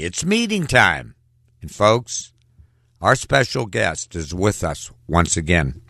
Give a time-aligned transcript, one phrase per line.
[0.00, 1.16] It's meeting time.
[1.60, 2.32] And folks,
[3.00, 5.82] our special guest is with us once again,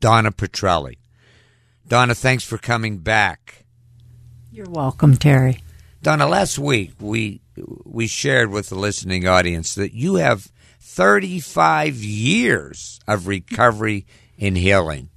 [0.00, 0.96] Donna Petrelli.
[1.86, 3.66] Donna, thanks for coming back.
[4.50, 5.62] You're welcome, Terry.
[6.02, 7.40] Donna, last week we
[7.84, 14.06] we shared with the listening audience that you have 35 years of recovery
[14.40, 15.08] and healing.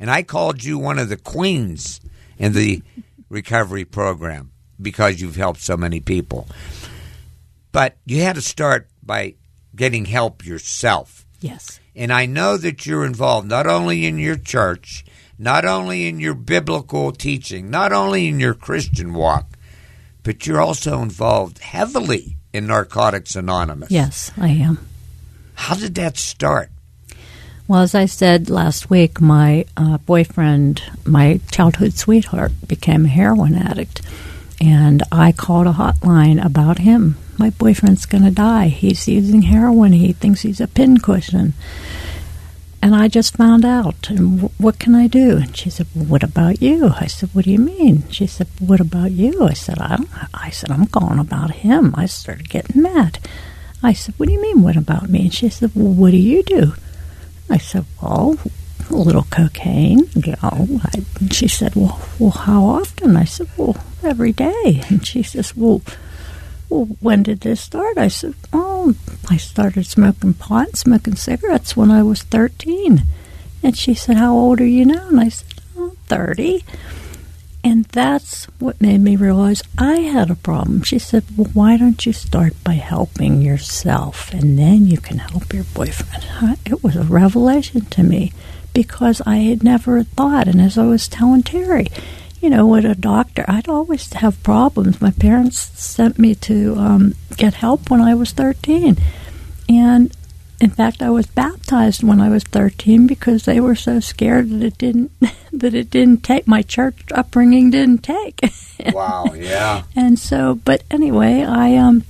[0.00, 2.00] And I called you one of the queens
[2.36, 2.82] in the
[3.28, 4.50] recovery program
[4.82, 6.48] because you've helped so many people.
[7.72, 9.34] But you had to start by
[9.74, 11.24] getting help yourself.
[11.40, 11.80] Yes.
[11.94, 15.04] And I know that you're involved not only in your church,
[15.38, 19.56] not only in your biblical teaching, not only in your Christian walk,
[20.22, 23.90] but you're also involved heavily in Narcotics Anonymous.
[23.90, 24.86] Yes, I am.
[25.54, 26.70] How did that start?
[27.68, 33.54] Well, as I said last week, my uh, boyfriend, my childhood sweetheart, became a heroin
[33.54, 34.02] addict.
[34.60, 37.16] And I called a hotline about him.
[37.40, 38.68] My boyfriend's going to die.
[38.68, 39.92] He's using heroin.
[39.94, 41.54] He thinks he's a pincushion.
[42.82, 44.10] And I just found out.
[44.10, 45.38] And w- what can I do?
[45.38, 48.46] And she said, well, "What about you?" I said, "What do you mean?" She said,
[48.58, 52.50] "What about you?" I said, "I don't." I said, "I'm calling about him." I started
[52.50, 53.18] getting mad.
[53.82, 54.60] I said, "What do you mean?
[54.60, 56.74] What about me?" And she said, "Well, what do you do?"
[57.48, 58.36] I said, "Well,
[58.90, 60.92] a little cocaine, you know." I,
[61.30, 65.80] she said, "Well, well, how often?" I said, "Well, every day." And she says, "Well."
[66.70, 67.98] Well, when did this start?
[67.98, 68.94] I said, Oh,
[69.28, 73.02] I started smoking pot, smoking cigarettes when I was 13.
[73.62, 75.08] And she said, How old are you now?
[75.08, 76.64] And I said, Oh, 30.
[77.62, 80.82] And that's what made me realize I had a problem.
[80.82, 85.52] She said, Well, why don't you start by helping yourself and then you can help
[85.52, 86.24] your boyfriend?
[86.64, 88.32] It was a revelation to me
[88.72, 90.46] because I had never thought.
[90.48, 91.88] And as I was telling Terry,
[92.40, 95.00] you know, with a doctor, I'd always have problems.
[95.00, 98.96] My parents sent me to um, get help when I was 13.
[99.68, 100.16] And
[100.60, 104.62] in fact, I was baptized when I was 13 because they were so scared that
[104.62, 105.10] it didn't
[105.52, 108.40] that it didn't take my church upbringing didn't take.
[108.94, 109.82] Wow, yeah.
[109.94, 112.02] and so, but anyway, I um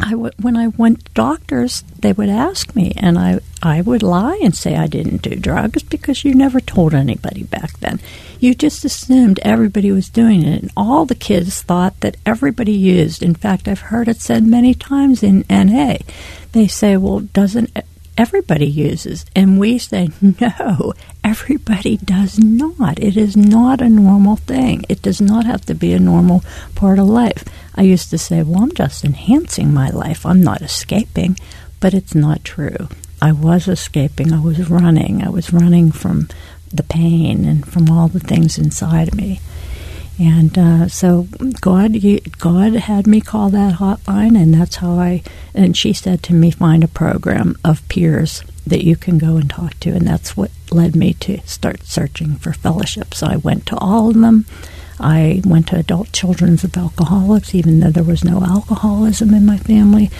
[0.00, 4.04] I w- when I went to doctors, they would ask me, and I, I would
[4.04, 7.98] lie and say I didn't do drugs because you never told anybody back then.
[8.38, 13.20] You just assumed everybody was doing it, and all the kids thought that everybody used.
[13.20, 15.96] In fact, I've heard it said many times in NA.
[16.52, 17.76] They say, well, doesn't
[18.16, 19.26] everybody uses?
[19.34, 20.92] And we say, no,
[21.24, 23.00] everybody does not.
[23.00, 24.84] It is not a normal thing.
[24.88, 26.44] It does not have to be a normal
[26.76, 27.44] part of life.
[27.74, 30.24] I used to say, well, I'm just enhancing my life.
[30.24, 31.36] I'm not escaping.
[31.80, 32.88] But it's not true.
[33.20, 34.32] I was escaping.
[34.32, 35.22] I was running.
[35.22, 36.28] I was running from
[36.72, 39.40] the pain and from all the things inside of me.
[40.18, 41.28] And uh, so
[41.60, 41.96] God,
[42.38, 45.22] God had me call that hotline, and that's how I.
[45.54, 49.48] And she said to me, find a program of peers that you can go and
[49.48, 53.22] talk to, and that's what led me to start searching for fellowships.
[53.22, 54.44] I went to all of them.
[55.00, 59.56] I went to Adult Children's of Alcoholics, even though there was no alcoholism in my
[59.56, 60.10] family.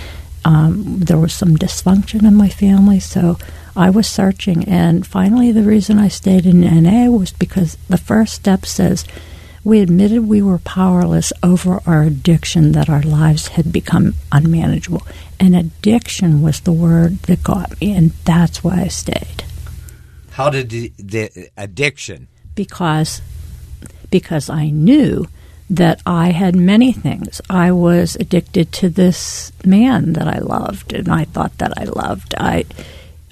[0.45, 3.39] Um, there was some dysfunction in my family, so
[3.77, 4.69] I was searching.
[4.69, 9.05] And finally, the reason I stayed in NA was because the first step says
[9.65, 15.07] we admitted we were powerless over our addiction, that our lives had become unmanageable.
[15.39, 19.45] And addiction was the word that got me, and that's why I stayed.
[20.31, 22.29] How did the, the addiction?
[22.55, 23.21] Because
[24.11, 25.27] because I knew
[25.71, 27.41] that I had many things.
[27.51, 32.35] I was addicted to this man that I loved and I thought that I loved.
[32.37, 32.65] I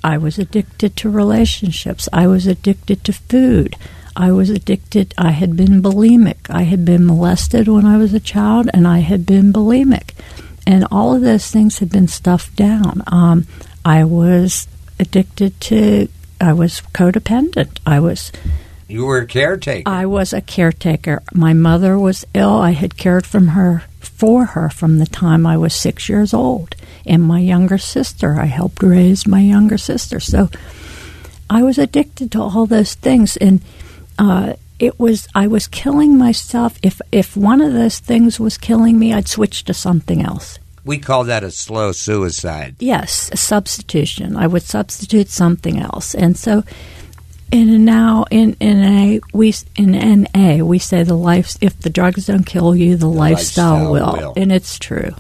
[0.05, 2.09] I was addicted to relationships.
[2.13, 3.77] I was addicted to food.
[4.15, 5.13] I was addicted.
[5.19, 6.49] I had been bulimic.
[6.49, 10.13] I had been molested when I was a child, and I had been bulimic.
[10.67, 13.03] And all of those things had been stuffed down.
[13.09, 13.47] Um,
[13.85, 14.69] I was
[14.99, 16.09] addicted to,
[16.41, 17.79] I was codependent.
[17.85, 18.33] I was.
[18.89, 19.89] You were a caretaker.
[19.89, 21.23] I was a caretaker.
[21.35, 22.59] My mother was ill.
[22.59, 26.75] I had cared from her for her from the time I was six years old.
[27.05, 30.21] And my younger sister, I helped raise my younger sister.
[30.21, 30.51] So
[31.51, 33.37] I was addicted to all those things.
[33.37, 33.61] And
[34.19, 36.79] uh, it was I was killing myself.
[36.83, 40.59] If if one of those things was killing me, I'd switch to something else.
[40.85, 42.77] We call that a slow suicide.
[42.79, 44.37] Yes, a substitution.
[44.37, 46.63] I would substitute something else, and so
[47.53, 49.93] in now in in a we in
[50.33, 54.13] NA we say the life if the drugs don't kill you, the, lifestyle, lifestyle will.
[54.13, 54.33] will.
[54.37, 55.15] and it's true.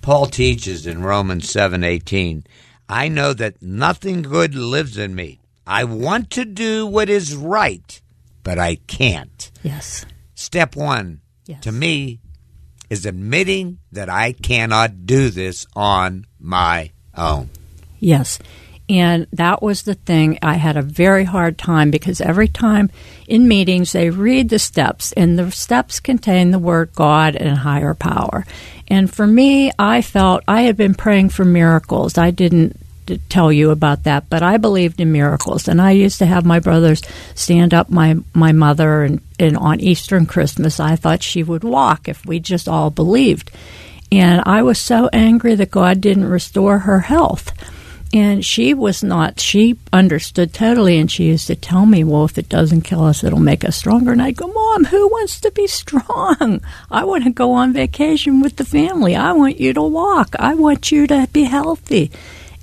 [0.00, 2.44] Paul teaches in Romans 7:18,
[2.88, 5.40] I know that nothing good lives in me.
[5.66, 8.00] I want to do what is right,
[8.42, 9.50] but I can't.
[9.62, 11.60] Yes, Step 1 Yes.
[11.62, 12.20] to me
[12.90, 17.50] is admitting that I cannot do this on my own.
[17.98, 18.38] Yes.
[18.88, 20.38] And that was the thing.
[20.42, 22.90] I had a very hard time because every time
[23.26, 27.94] in meetings they read the steps, and the steps contain the word God and higher
[27.94, 28.44] power.
[28.88, 32.18] And for me, I felt I had been praying for miracles.
[32.18, 32.76] I didn't
[33.28, 35.68] tell you about that, but I believed in miracles.
[35.68, 37.02] And I used to have my brothers
[37.34, 41.64] stand up my, my mother, and, and on Easter and Christmas, I thought she would
[41.64, 43.50] walk if we just all believed.
[44.10, 47.52] And I was so angry that God didn't restore her health.
[48.14, 52.36] And she was not, she understood totally, and she used to tell me, Well, if
[52.36, 54.12] it doesn't kill us, it'll make us stronger.
[54.12, 56.60] And I'd go, Mom, who wants to be strong?
[56.90, 59.16] I want to go on vacation with the family.
[59.16, 60.36] I want you to walk.
[60.38, 62.10] I want you to be healthy.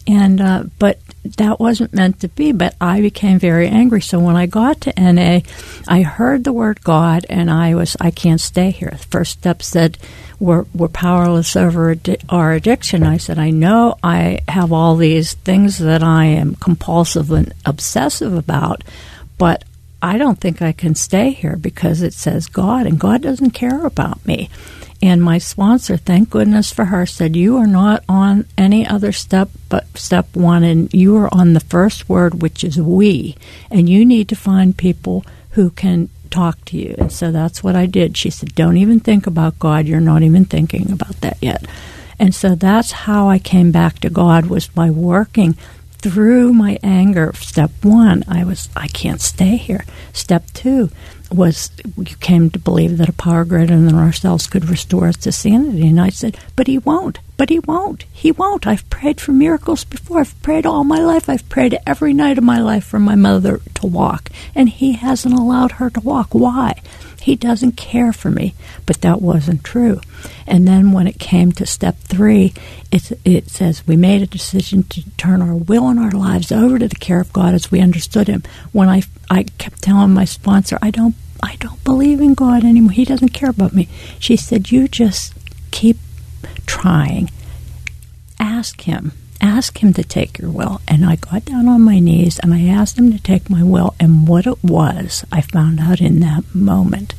[0.05, 4.01] And, uh, but that wasn't meant to be, but I became very angry.
[4.01, 5.41] So when I got to NA,
[5.87, 8.91] I heard the word God, and I was, I can't stay here.
[8.91, 9.97] The first step said,
[10.39, 13.03] we're, we're powerless over addi- our addiction.
[13.03, 18.33] I said, I know I have all these things that I am compulsive and obsessive
[18.33, 18.83] about,
[19.37, 19.65] but
[20.01, 23.85] I don't think I can stay here because it says God, and God doesn't care
[23.85, 24.49] about me.
[25.01, 29.49] And my sponsor, thank goodness for her, said, You are not on any other step
[29.69, 33.37] but step one, and you are on the first word, which is we.
[33.71, 36.95] And you need to find people who can talk to you.
[36.97, 38.17] And so that's what I did.
[38.17, 39.87] She said, Don't even think about God.
[39.87, 41.65] You're not even thinking about that yet.
[42.19, 45.57] And so that's how I came back to God was by working
[46.01, 47.31] through my anger.
[47.35, 49.85] Step one, I was I can't stay here.
[50.13, 50.89] Step two
[51.31, 55.31] was you came to believe that a power greater than ourselves could restore us to
[55.31, 55.87] sanity.
[55.87, 57.19] And I said, But he won't.
[57.37, 58.03] But he won't.
[58.11, 58.67] He won't.
[58.67, 60.21] I've prayed for miracles before.
[60.21, 61.29] I've prayed all my life.
[61.29, 64.29] I've prayed every night of my life for my mother to walk.
[64.55, 66.29] And he hasn't allowed her to walk.
[66.33, 66.81] Why?
[67.29, 68.55] He doesn't care for me.
[68.87, 70.01] But that wasn't true.
[70.47, 72.55] And then when it came to step three,
[72.91, 76.79] it, it says we made a decision to turn our will and our lives over
[76.79, 78.41] to the care of God as we understood Him.
[78.71, 82.93] When I, I kept telling my sponsor, I don't, I don't believe in God anymore.
[82.93, 83.87] He doesn't care about me.
[84.17, 85.35] She said, you just
[85.69, 85.97] keep
[86.65, 87.29] trying.
[88.39, 89.11] Ask Him.
[89.41, 90.81] Ask Him to take your will.
[90.87, 93.95] And I got down on my knees and I asked Him to take my will.
[93.99, 97.13] And what it was, I found out in that moment.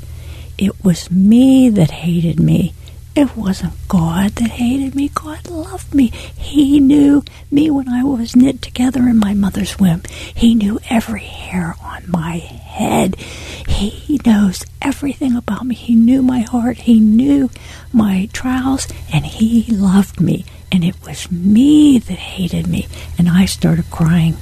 [0.58, 2.74] It was me that hated me.
[3.16, 5.08] It wasn't God that hated me.
[5.08, 6.08] God loved me.
[6.08, 10.02] He knew me when I was knit together in my mother's womb.
[10.34, 13.16] He knew every hair on my head.
[13.16, 15.74] He knows everything about me.
[15.74, 16.78] He knew my heart.
[16.78, 17.50] He knew
[17.92, 20.44] my trials, and He loved me.
[20.72, 22.86] And it was me that hated me.
[23.18, 24.36] And I started crying.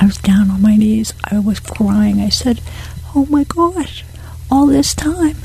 [0.00, 1.12] I was down on my knees.
[1.24, 2.20] I was crying.
[2.20, 2.60] I said,
[3.14, 4.04] Oh my gosh,
[4.50, 5.36] all this time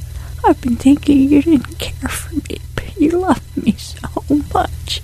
[0.46, 4.08] I've been thinking you didn't care for me, but you loved me so
[4.54, 5.02] much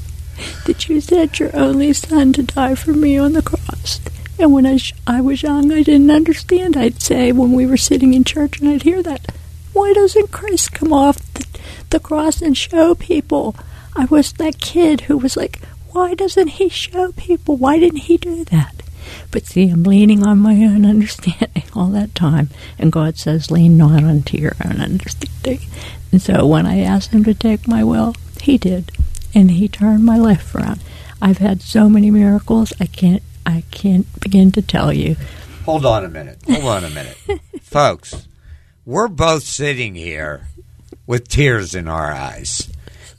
[0.65, 4.00] that you sent your only son to die for me on the cross.
[4.39, 6.75] And when I, sh- I was young, I didn't understand.
[6.75, 9.31] I'd say when we were sitting in church and I'd hear that,
[9.74, 11.45] why doesn't Christ come off the,
[11.91, 13.55] the cross and show people?
[13.95, 15.61] I was that kid who was like,
[15.91, 17.55] why doesn't he show people?
[17.55, 18.75] Why didn't he do that?
[19.31, 22.49] But see, I'm leaning on my own understanding all that time.
[22.77, 25.59] And God says, lean not unto your own understanding.
[26.11, 28.91] And so when I asked Him to take my will, He did.
[29.33, 30.81] And He turned my life around.
[31.21, 35.15] I've had so many miracles, I can't, I can't begin to tell you.
[35.65, 36.37] Hold on a minute.
[36.47, 37.17] Hold on a minute.
[37.61, 38.27] Folks,
[38.85, 40.47] we're both sitting here
[41.07, 42.71] with tears in our eyes.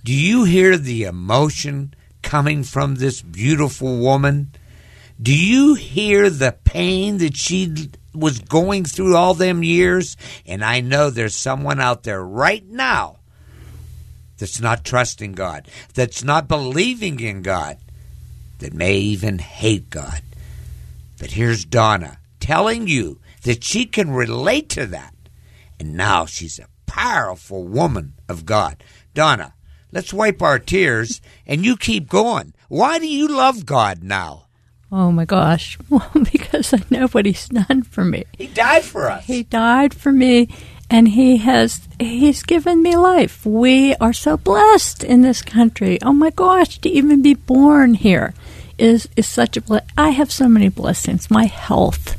[0.07, 4.53] Do you hear the emotion coming from this beautiful woman?
[5.21, 10.17] Do you hear the pain that she was going through all them years?
[10.47, 13.17] And I know there's someone out there right now
[14.39, 17.77] that's not trusting God, that's not believing in God,
[18.61, 20.23] that may even hate God.
[21.19, 25.15] But here's Donna telling you that she can relate to that.
[25.81, 28.85] And now she's a powerful woman of God.
[29.13, 29.55] Donna,
[29.97, 32.53] let's wipe our tears and you keep going.
[32.69, 34.45] Why do you love God now?
[34.93, 35.79] Oh my gosh.
[35.89, 38.25] Well, because I know what He's done for me.
[38.37, 39.25] He died for us.
[39.25, 40.49] He died for me,
[40.91, 43.47] and he has he's given me life.
[43.47, 45.99] We are so blessed in this country.
[46.03, 48.35] Oh my gosh, to even be born here
[48.77, 51.31] is is such a ble- I have so many blessings.
[51.31, 52.17] My health,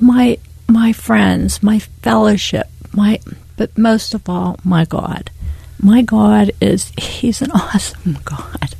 [0.00, 3.20] my my friends, my fellowship, my
[3.56, 5.30] but most of all, my God.
[5.80, 8.74] My God is he's an awesome God.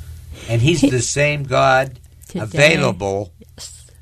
[0.49, 2.41] And he's the same God Today.
[2.41, 3.33] available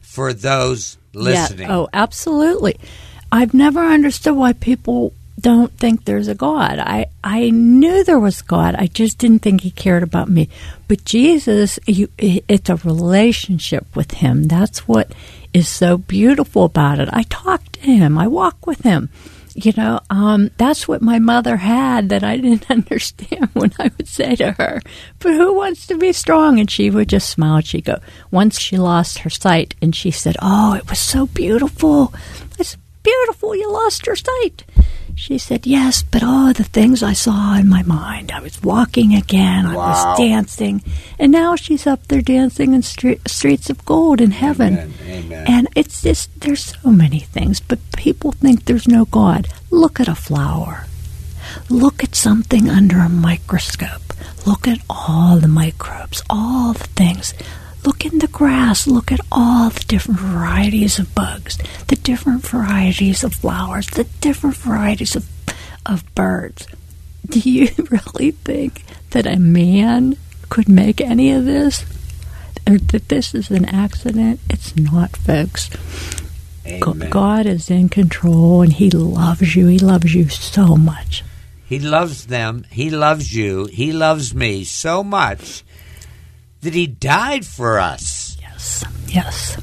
[0.02, 1.68] for those listening.
[1.68, 1.76] Yeah.
[1.76, 2.78] Oh, absolutely.
[3.32, 6.78] I've never understood why people don't think there's a God.
[6.78, 8.74] I, I knew there was God.
[8.74, 10.48] I just didn't think he cared about me.
[10.88, 14.44] But Jesus, you, it's a relationship with him.
[14.44, 15.12] That's what
[15.52, 17.08] is so beautiful about it.
[17.12, 18.16] I talk to him.
[18.16, 19.10] I walk with him.
[19.58, 24.06] You know, um, that's what my mother had that I didn't understand when I would
[24.06, 24.82] say to her,
[25.18, 26.60] But who wants to be strong?
[26.60, 27.62] And she would just smile.
[27.62, 27.98] She'd go,
[28.30, 32.12] Once she lost her sight and she said, Oh, it was so beautiful.
[32.60, 34.64] I said, Beautiful, you lost your sight.
[35.18, 38.30] She said, Yes, but all the things I saw in my mind.
[38.30, 39.88] I was walking again, I Wow.
[39.88, 40.82] was dancing.
[41.18, 44.74] And now she's up there dancing in stre- streets of gold in heaven.
[44.78, 45.44] Amen, amen.
[45.48, 49.48] And it's just, there's so many things, but people think there's no God.
[49.70, 50.86] Look at a flower.
[51.70, 54.12] Look at something under a microscope.
[54.46, 57.32] Look at all the microbes, all the things.
[57.86, 58.88] Look in the grass.
[58.88, 64.56] Look at all the different varieties of bugs, the different varieties of flowers, the different
[64.56, 65.28] varieties of,
[65.86, 66.66] of birds.
[67.26, 70.16] Do you really think that a man
[70.48, 71.84] could make any of this?
[72.68, 74.40] Or that this is an accident?
[74.50, 75.70] It's not, folks.
[76.66, 77.08] Amen.
[77.08, 79.68] God is in control and He loves you.
[79.68, 81.22] He loves you so much.
[81.64, 82.66] He loves them.
[82.68, 83.66] He loves you.
[83.66, 85.62] He loves me so much
[86.62, 88.36] that he died for us.
[88.40, 89.56] Yes, yes.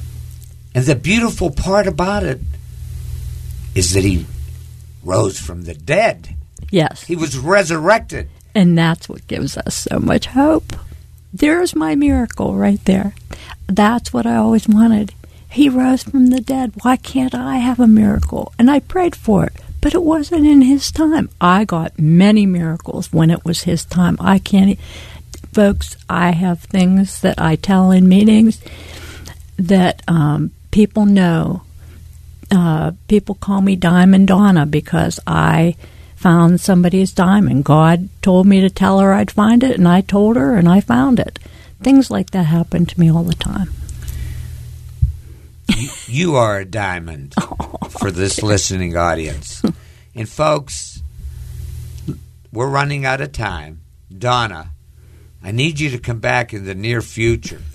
[0.74, 2.40] And the beautiful part about it
[3.74, 4.26] is that he
[5.02, 6.34] rose from the dead.
[6.70, 7.04] Yes.
[7.04, 8.28] He was resurrected.
[8.54, 10.72] And that's what gives us so much hope.
[11.32, 13.14] There's my miracle right there.
[13.66, 15.12] That's what I always wanted.
[15.50, 16.72] He rose from the dead.
[16.82, 18.52] Why can't I have a miracle?
[18.58, 21.28] And I prayed for it, but it wasn't in His time.
[21.40, 24.16] I got many miracles when it was His time.
[24.20, 24.78] I can't.
[25.54, 28.60] Folks, I have things that I tell in meetings
[29.56, 31.62] that um, people know.
[32.50, 35.76] Uh, people call me Diamond Donna because I
[36.16, 37.64] found somebody's diamond.
[37.64, 40.80] God told me to tell her I'd find it, and I told her, and I
[40.80, 41.38] found it.
[41.80, 43.70] Things like that happen to me all the time.
[46.06, 47.34] You are a diamond
[47.90, 49.62] for this listening audience.
[50.16, 51.02] And folks,
[52.52, 53.80] we're running out of time.
[54.16, 54.70] Donna,
[55.44, 57.60] I need you to come back in the near future.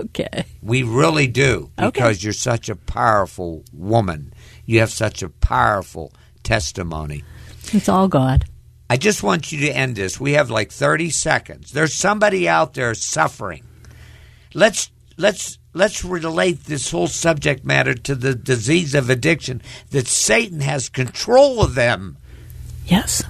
[0.00, 0.44] Okay.
[0.62, 1.90] We really do Okay.
[1.90, 4.34] because you're such a powerful woman.
[4.66, 6.12] You have such a powerful
[6.42, 7.24] testimony.
[7.72, 8.44] It's all God.
[8.90, 10.20] I just want you to end this.
[10.20, 11.72] We have like 30 seconds.
[11.72, 13.64] There's somebody out there suffering.
[14.52, 20.60] Let's let's let's relate this whole subject matter to the disease of addiction that Satan
[20.60, 22.18] has control of them.
[22.86, 23.22] Yes.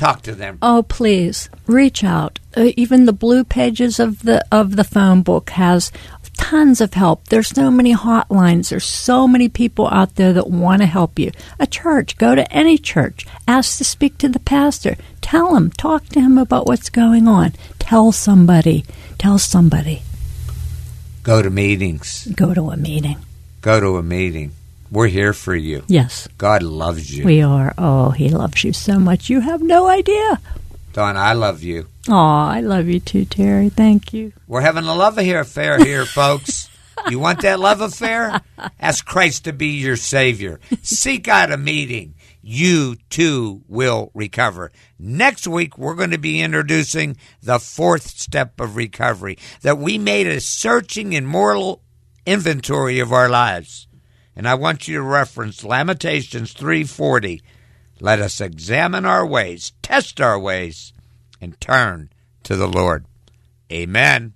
[0.00, 0.56] Talk to them.
[0.62, 2.38] Oh, please reach out.
[2.56, 5.92] Uh, even the blue pages of the of the phone book has
[6.38, 7.28] tons of help.
[7.28, 8.70] There's so many hotlines.
[8.70, 11.32] There's so many people out there that want to help you.
[11.58, 13.26] A church, go to any church.
[13.46, 14.96] Ask to speak to the pastor.
[15.20, 17.52] Tell him, talk to him about what's going on.
[17.78, 18.86] Tell somebody.
[19.18, 20.00] Tell somebody.
[21.22, 22.26] Go to meetings.
[22.34, 23.18] Go to a meeting.
[23.60, 24.52] Go to a meeting.
[24.90, 25.84] We're here for you.
[25.86, 27.24] Yes, God loves you.
[27.24, 27.72] we are.
[27.78, 29.30] Oh, he loves you so much.
[29.30, 30.40] You have no idea.
[30.92, 31.86] Don, I love you.
[32.08, 33.68] Oh, I love you too, Terry.
[33.68, 34.32] Thank you.
[34.48, 36.68] We're having a love affair here, folks.
[37.08, 38.40] You want that love affair?
[38.80, 40.60] Ask Christ to be your Savior.
[40.82, 42.14] Seek out a meeting.
[42.42, 44.72] You too will recover.
[44.98, 50.26] Next week, we're going to be introducing the fourth step of recovery that we made
[50.26, 51.82] a searching and moral
[52.26, 53.86] inventory of our lives.
[54.40, 57.42] And I want you to reference Lamentations 3:40.
[58.00, 60.94] Let us examine our ways, test our ways,
[61.42, 62.08] and turn
[62.44, 63.04] to the Lord.
[63.70, 64.32] Amen.